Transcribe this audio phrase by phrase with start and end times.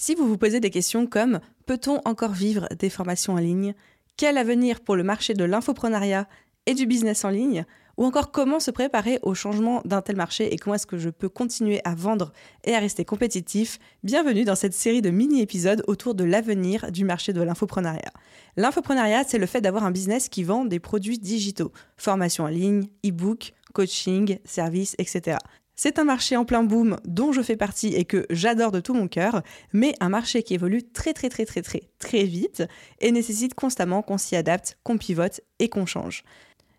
[0.00, 3.74] Si vous vous posez des questions comme peut-on encore vivre des formations en ligne?
[4.16, 6.28] Quel avenir pour le marché de l'infoprenariat
[6.66, 7.66] et du business en ligne?
[7.96, 11.10] Ou encore comment se préparer au changement d'un tel marché et comment est-ce que je
[11.10, 13.80] peux continuer à vendre et à rester compétitif?
[14.04, 18.12] Bienvenue dans cette série de mini-épisodes autour de l'avenir du marché de l'infoprenariat.
[18.56, 22.84] L'infoprenariat, c'est le fait d'avoir un business qui vend des produits digitaux, formation en ligne,
[23.04, 25.38] e-book, coaching, services, etc.
[25.80, 28.94] C'est un marché en plein boom dont je fais partie et que j'adore de tout
[28.94, 32.64] mon cœur, mais un marché qui évolue très très très très très très vite
[32.98, 36.24] et nécessite constamment qu'on s'y adapte, qu'on pivote et qu'on change.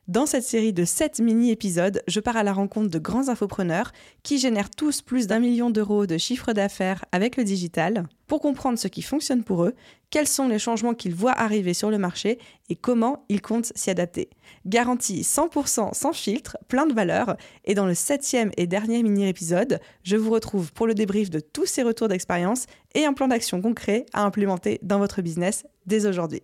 [0.10, 3.92] Dans cette série de 7 mini-épisodes, je pars à la rencontre de grands infopreneurs
[4.24, 8.80] qui génèrent tous plus d'un million d'euros de chiffre d'affaires avec le digital pour comprendre
[8.80, 9.76] ce qui fonctionne pour eux,
[10.10, 13.92] quels sont les changements qu'ils voient arriver sur le marché et comment ils comptent s'y
[13.92, 14.32] adapter.
[14.66, 20.18] Garantie 100% sans filtre, plein de valeur, et dans le septième et dernier mini-épisode, je
[20.18, 24.08] vous retrouve pour le débrief de tous ces retours d'expérience et un plan d'action concret
[24.14, 26.42] à implémenter dans votre business dès aujourd'hui.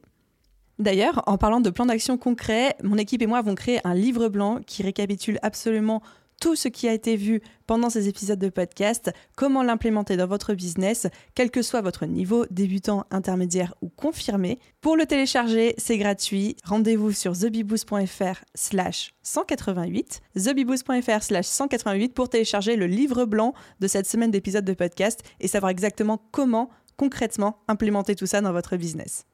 [0.79, 4.27] D'ailleurs, en parlant de plan d'action concret, mon équipe et moi avons créé un livre
[4.27, 6.01] blanc qui récapitule absolument
[6.41, 10.53] tout ce qui a été vu pendant ces épisodes de podcast, comment l'implémenter dans votre
[10.53, 14.59] business, quel que soit votre niveau, débutant, intermédiaire ou confirmé.
[14.81, 16.57] Pour le télécharger, c'est gratuit.
[16.63, 24.07] Rendez-vous sur thebiboost.fr slash 188, thebiboost.fr slash 188 pour télécharger le livre blanc de cette
[24.07, 29.25] semaine d'épisodes de podcast et savoir exactement comment concrètement implémenter tout ça dans votre business.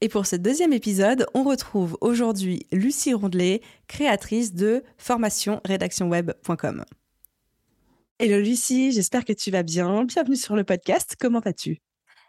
[0.00, 6.84] Et pour ce deuxième épisode, on retrouve aujourd'hui Lucie Rondelet, créatrice de formationredactionweb.com.
[8.18, 10.04] Hello Lucie, j'espère que tu vas bien.
[10.04, 11.16] Bienvenue sur le podcast.
[11.18, 11.80] Comment vas-tu?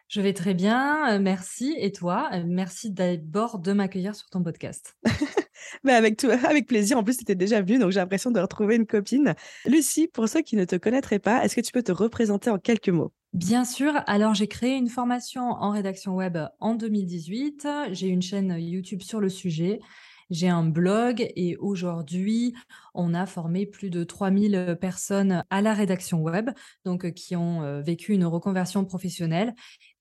[0.07, 1.75] Je vais très bien, euh, merci.
[1.79, 2.29] Et toi?
[2.33, 4.95] Euh, Merci d'abord de m'accueillir sur ton podcast.
[5.83, 6.97] bah avec, tout, avec plaisir.
[6.97, 9.33] En plus, tu étais déjà venue, donc j'ai l'impression de retrouver une copine.
[9.65, 12.59] Lucie, pour ceux qui ne te connaîtraient pas, est-ce que tu peux te représenter en
[12.59, 13.11] quelques mots?
[13.35, 13.91] Bien sûr.
[14.07, 17.67] Alors, j'ai créé une formation en rédaction web en 2018.
[17.91, 19.81] J'ai une chaîne YouTube sur le sujet.
[20.29, 22.55] J'ai un blog et aujourd'hui,
[22.93, 26.49] on a formé plus de 3000 personnes à la rédaction web,
[26.85, 29.53] donc qui ont vécu une reconversion professionnelle.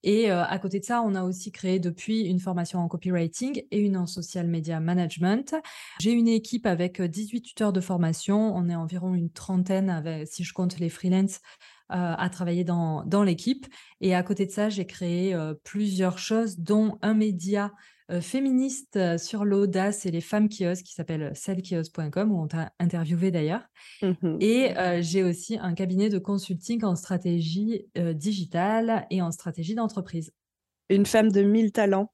[0.04, 3.80] Et à côté de ça, on a aussi créé depuis une formation en copywriting et
[3.80, 5.56] une en social media management.
[6.00, 8.54] J'ai une équipe avec 18 tuteurs de formation.
[8.56, 13.22] On est environ une trentaine, si je compte les freelances, euh, à travailler dans, dans
[13.22, 13.66] l'équipe.
[14.00, 17.72] Et à côté de ça, j'ai créé euh, plusieurs choses, dont un média
[18.10, 22.72] euh, féministe sur l'audace et les femmes qui osent, qui s'appelle sellequiosent.com, où on t'a
[22.80, 23.62] interviewé d'ailleurs.
[24.02, 30.32] Mmh et j'ai aussi un cabinet de consulting en stratégie digitale et en stratégie d'entreprise.
[30.90, 32.12] Une femme de mille talents.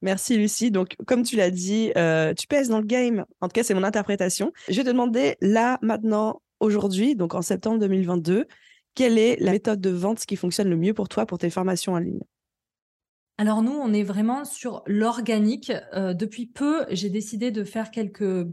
[0.00, 0.70] Merci Lucie.
[0.70, 1.90] Donc, comme tu l'as dit,
[2.36, 3.24] tu pèses dans le game.
[3.40, 4.52] En tout cas, c'est mon interprétation.
[4.68, 8.46] Je vais te demander là, maintenant, aujourd'hui, donc en septembre 2022,
[8.98, 11.92] quelle est la méthode de vente qui fonctionne le mieux pour toi pour tes formations
[11.92, 12.24] en ligne?
[13.40, 15.70] Alors nous, on est vraiment sur l'organique.
[15.94, 18.48] Euh, depuis peu, j'ai décidé de faire quelques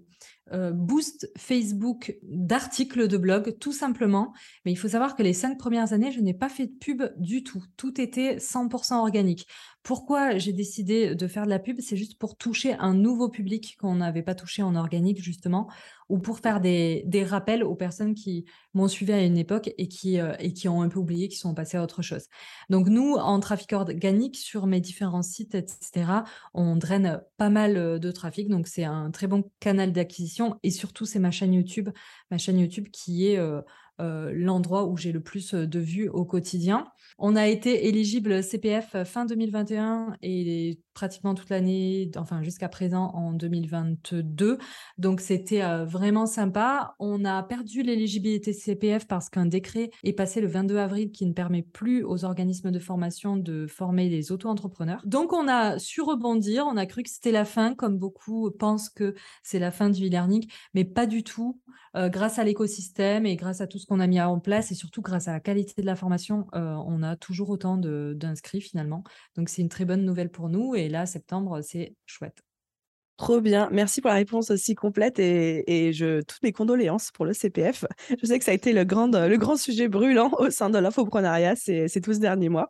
[0.53, 4.33] euh, boosts Facebook d'articles de blog, tout simplement.
[4.65, 7.01] Mais il faut savoir que les cinq premières années, je n'ai pas fait de pub
[7.17, 7.63] du tout.
[7.75, 9.47] Tout était 100% organique.
[9.85, 13.77] Pourquoi j'ai décidé de faire de la pub C'est juste pour toucher un nouveau public
[13.79, 15.69] qu'on n'avait pas touché en organique, justement,
[16.09, 20.19] ou pour faire des, rappels aux personnes qui m'ont suivi à une époque et qui,
[20.19, 20.33] euh,
[20.65, 22.23] ont un peu oublié, qui sont passées à autre chose.
[22.71, 26.23] Donc nous, en trafic organique, sur mes différents sites, etc.,
[26.55, 28.49] on draine pas mal euh, de trafic.
[28.49, 30.59] Donc c'est un très bon canal d'acquisition.
[30.63, 31.89] Et surtout, c'est ma chaîne YouTube,
[32.31, 33.37] ma chaîne YouTube qui est...
[33.37, 33.61] Euh,
[34.01, 36.87] euh, l'endroit où j'ai le plus de vues au quotidien.
[37.17, 43.33] On a été éligible CPF fin 2021 et pratiquement toute l'année, enfin jusqu'à présent en
[43.33, 44.57] 2022.
[44.97, 46.95] Donc c'était vraiment sympa.
[46.99, 51.33] On a perdu l'éligibilité CPF parce qu'un décret est passé le 22 avril qui ne
[51.33, 55.01] permet plus aux organismes de formation de former les auto-entrepreneurs.
[55.05, 58.89] Donc on a su rebondir, on a cru que c'était la fin, comme beaucoup pensent
[58.89, 59.13] que
[59.43, 61.61] c'est la fin du e-learning, mais pas du tout.
[61.95, 65.01] grâce à l'écosystème et grâce à tout ce qu'on a mis en place et surtout
[65.01, 69.03] grâce à la qualité de la formation, euh, on a toujours autant d'inscrits finalement.
[69.35, 72.41] Donc c'est une très bonne nouvelle pour nous et là, septembre, c'est chouette.
[73.17, 73.69] Trop bien.
[73.71, 77.85] Merci pour la réponse aussi complète et, je, toutes mes condoléances pour le CPF.
[78.21, 80.77] Je sais que ça a été le grand, le grand sujet brûlant au sein de
[80.77, 82.69] l'infoprenariat ces, ces 12 derniers mois.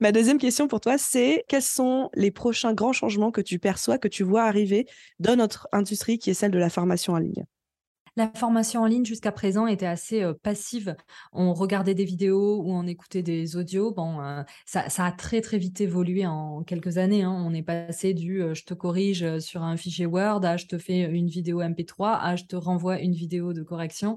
[0.00, 3.98] Ma deuxième question pour toi, c'est quels sont les prochains grands changements que tu perçois,
[3.98, 4.86] que tu vois arriver
[5.20, 7.44] dans notre industrie qui est celle de la formation en ligne?
[8.18, 10.96] La formation en ligne jusqu'à présent était assez passive.
[11.32, 13.92] On regardait des vidéos ou on écoutait des audios.
[13.92, 14.18] Bon,
[14.66, 17.22] ça, a très très vite évolué en quelques années.
[17.22, 17.34] Hein.
[17.46, 21.02] On est passé du je te corrige sur un fichier Word à je te fais
[21.02, 24.16] une vidéo MP3 à je te renvoie une vidéo de correction.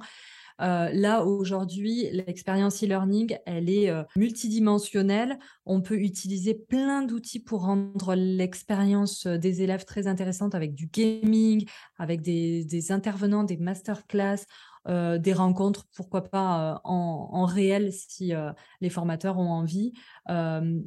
[0.62, 5.40] Euh, là, aujourd'hui, l'expérience e-learning, elle est euh, multidimensionnelle.
[5.66, 10.88] On peut utiliser plein d'outils pour rendre l'expérience euh, des élèves très intéressante avec du
[10.88, 11.66] gaming,
[11.98, 14.46] avec des, des intervenants, des masterclass.
[14.88, 18.52] Euh, des rencontres, pourquoi pas euh, en, réel si euh,
[18.82, 19.94] les formateurs ont envie,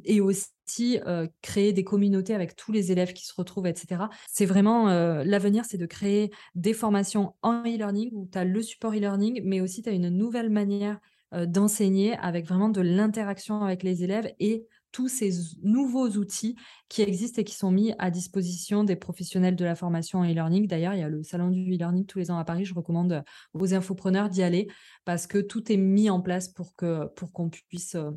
[0.03, 0.99] et aussi
[1.41, 4.03] créer des communautés avec tous les élèves qui se retrouvent, etc.
[4.27, 4.87] C'est vraiment
[5.23, 9.61] l'avenir, c'est de créer des formations en e-learning où tu as le support e-learning, mais
[9.61, 10.99] aussi tu as une nouvelle manière
[11.31, 14.65] d'enseigner avec vraiment de l'interaction avec les élèves et
[14.95, 15.29] tous ces
[15.61, 16.55] nouveaux outils
[16.87, 20.67] qui existent et qui sont mis à disposition des professionnels de la formation en e-learning.
[20.67, 22.63] D'ailleurs, il y a le salon du e-learning tous les ans à Paris.
[22.63, 23.21] Je recommande
[23.53, 24.67] aux infopreneurs d'y aller
[25.03, 28.09] parce que tout est mis en place pour que pour qu'on puisse euh,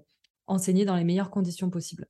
[0.47, 2.07] enseigner dans les meilleures conditions possibles.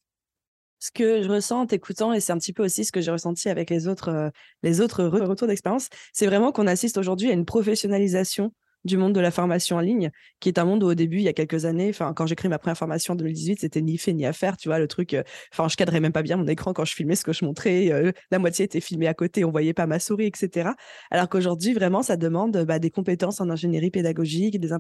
[0.81, 3.11] Ce que je ressens en t'écoutant, et c'est un petit peu aussi ce que j'ai
[3.11, 4.29] ressenti avec les autres, euh,
[4.63, 8.53] les autres retours d'expérience, c'est vraiment qu'on assiste aujourd'hui à une professionnalisation
[8.89, 11.23] du monde de la formation en ligne, qui est un monde où au début, il
[11.23, 13.99] y a quelques années, enfin quand j'ai créé ma première formation en 2018, c'était ni
[13.99, 16.37] fait ni à faire, tu vois, le truc, euh, enfin je cadrais même pas bien
[16.37, 19.15] mon écran quand je filmais ce que je montrais, euh, la moitié était filmée à
[19.15, 20.71] côté, on voyait pas ma souris, etc.
[21.11, 24.71] Alors qu'aujourd'hui, vraiment, ça demande bah, des compétences en ingénierie pédagogique, des,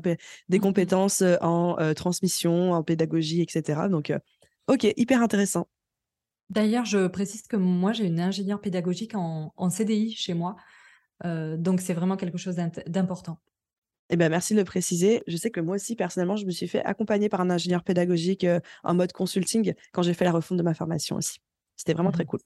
[0.48, 3.82] des mmh compétences euh, en transmission, en pédagogie, etc.
[3.90, 4.12] Donc,
[4.66, 5.68] ok, hyper intéressant.
[6.50, 10.56] D'ailleurs, je précise que moi, j'ai une ingénieure pédagogique en, en CDI chez moi.
[11.24, 12.56] donc, c'est vraiment quelque chose
[12.86, 13.38] d'important.
[14.10, 15.22] Eh ben, merci de le préciser.
[15.26, 18.46] Je sais que moi aussi, personnellement, je me suis fait accompagner par un ingénieur pédagogique
[18.84, 21.40] en mode consulting quand j'ai fait la refonte de ma formation aussi.
[21.76, 22.40] C'était vraiment très mmh cool.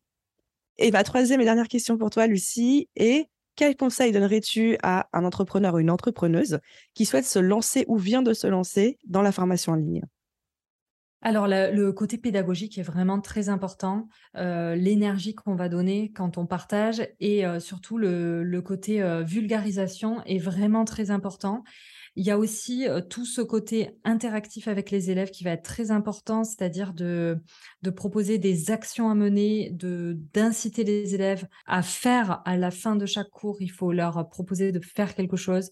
[0.79, 5.25] Et ma troisième et dernière question pour toi, Lucie, est quel conseil donnerais-tu à un
[5.25, 6.59] entrepreneur ou une entrepreneuse
[6.94, 10.03] qui souhaite se lancer ou vient de se lancer dans la formation en ligne?
[11.25, 14.09] Alors, le côté pédagogique est vraiment très important.
[14.37, 20.21] Euh, l'énergie qu'on va donner quand on partage et euh, surtout le, côté euh, vulgarisation
[20.25, 21.63] est vraiment très important.
[22.17, 25.91] Il y a aussi tout ce côté interactif avec les élèves qui va être très
[25.91, 27.41] important, c'est-à-dire de,
[27.97, 33.31] proposer des actions à mener, d'inciter les élèves à faire à la fin de chaque
[33.31, 33.57] cours.
[33.61, 35.71] Il faut leur proposer de faire quelque chose.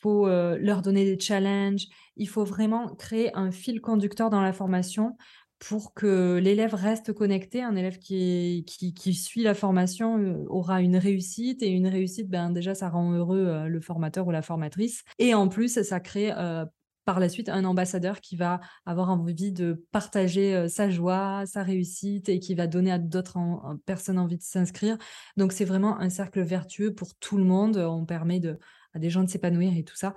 [0.00, 1.86] Faut leur donner des challenges.
[2.16, 5.16] Il faut vraiment créer un fil conducteur dans la formation
[5.60, 7.62] pour que l'élève reste connecté.
[7.62, 12.50] Un élève qui, qui, suit la formation euh, aura une réussite et une réussite, ben,
[12.50, 15.04] déjà, ça rend heureux euh, le formateur ou la formatrice.
[15.18, 16.64] Et en plus, ça crée euh,
[17.04, 22.28] par la suite un ambassadeur qui va avoir envie de partager sa joie, sa réussite
[22.28, 23.38] et qui va donner à d'autres
[23.84, 24.96] personnes envie de s'inscrire.
[25.36, 27.78] Donc, c'est vraiment un cercle vertueux pour tout le monde.
[27.78, 28.58] On permet de,
[28.94, 30.16] à des gens de s'épanouir et tout ça.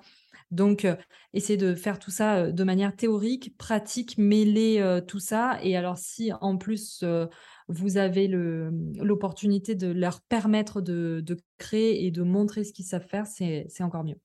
[0.54, 0.96] Donc, euh,
[1.34, 5.58] essayer de faire tout ça euh, de manière théorique, pratique, mêler euh, tout ça.
[5.64, 7.04] Et alors, si en plus,
[7.68, 11.24] vous avez l'opportunité de leur permettre de,
[11.58, 14.20] créer et de montrer ce qu'ils savent faire, c'est encore mieux.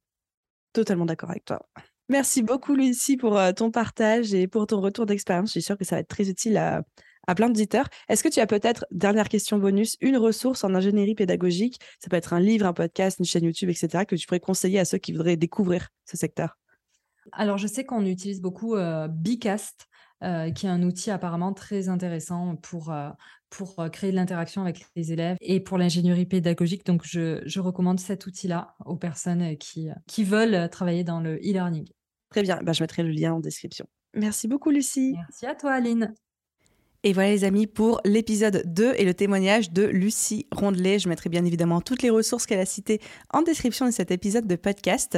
[0.75, 1.67] Totalement d'accord avec toi.
[2.11, 5.49] Merci beaucoup, Lucie, pour ton partage et pour ton retour d'expérience.
[5.49, 6.83] Je suis sûre que ça va être très utile à,
[7.29, 7.89] à plein d'auditeurs.
[8.09, 11.79] Est-ce que tu as peut-être, dernière question bonus, une ressource en ingénierie pédagogique?
[12.01, 14.81] Ça peut être un livre, un podcast, une chaîne YouTube, etc., que tu pourrais conseiller
[14.81, 16.57] à ceux qui voudraient découvrir ce secteur?
[17.33, 19.87] Alors, je sais qu'on utilise beaucoup euh, Bicast,
[20.25, 23.11] euh, qui est un outil apparemment très intéressant pour, euh,
[23.51, 26.87] pour créer de l'interaction avec les élèves et pour l'ingénierie pédagogique.
[26.87, 31.91] Donc, je, recommande cet outil-là aux personnes qui, qui veulent travailler dans le e-learning.
[32.31, 33.87] Très bien, bah, je mettrai le lien en description.
[34.15, 35.13] Merci beaucoup, Lucie.
[35.15, 36.15] Merci à toi, Aline.
[37.05, 40.99] Et voilà les amis pour l'épisode 2 et le témoignage de Lucie Rondelet.
[40.99, 43.01] Je mettrai bien évidemment toutes les ressources qu'elle a citées
[43.33, 45.17] en description de cet épisode de podcast.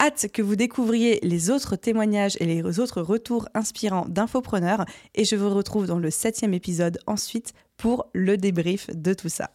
[0.00, 5.36] Hâte que vous découvriez les autres témoignages et les autres retours inspirants d'infopreneurs et je
[5.36, 9.50] vous retrouve dans le septième épisode ensuite pour le débrief de tout ça.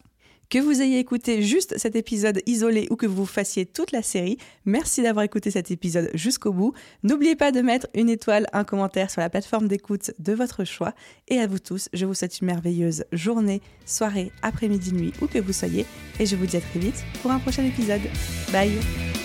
[0.48, 4.38] Que vous ayez écouté juste cet épisode isolé ou que vous fassiez toute la série,
[4.64, 6.72] merci d'avoir écouté cet épisode jusqu'au bout.
[7.02, 10.94] N'oubliez pas de mettre une étoile, un commentaire sur la plateforme d'écoute de votre choix.
[11.28, 15.38] Et à vous tous, je vous souhaite une merveilleuse journée, soirée, après-midi, nuit, où que
[15.38, 15.86] vous soyez.
[16.20, 18.02] Et je vous dis à très vite pour un prochain épisode.
[18.52, 19.23] Bye